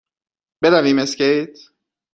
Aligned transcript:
برویم 0.61 0.99
اسکیت؟ 0.99 1.57